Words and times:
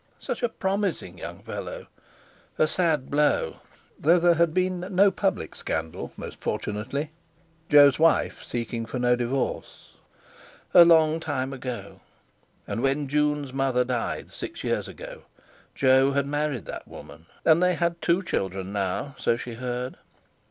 Such 0.17 0.41
a 0.41 0.49
promising 0.49 1.19
young 1.19 1.43
fellow! 1.43 1.85
A 2.57 2.65
sad 2.67 3.11
blow, 3.11 3.57
though 3.99 4.17
there 4.17 4.33
had 4.33 4.51
been 4.51 4.79
no 4.89 5.11
public 5.11 5.53
scandal, 5.53 6.11
most 6.17 6.37
fortunately, 6.37 7.11
Jo's 7.69 7.99
wife 7.99 8.41
seeking 8.41 8.87
for 8.87 8.97
no 8.97 9.15
divorce! 9.15 9.91
A 10.73 10.83
long 10.83 11.19
time 11.19 11.53
ago! 11.53 12.01
And 12.65 12.81
when 12.81 13.07
Jun's 13.07 13.53
mother 13.53 13.83
died, 13.83 14.33
six 14.33 14.63
years 14.63 14.87
ago, 14.87 15.25
Jo 15.75 16.13
had 16.13 16.25
married 16.25 16.65
that 16.65 16.87
woman, 16.87 17.27
and 17.45 17.61
they 17.61 17.75
had 17.75 18.01
two 18.01 18.23
children 18.23 18.73
now, 18.73 19.13
so 19.19 19.37
she 19.37 19.51
had 19.51 19.59
heard. 19.59 19.97